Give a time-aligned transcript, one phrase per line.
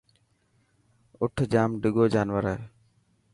[1.21, 2.57] اَٺ جام ڊڳو جانور هي.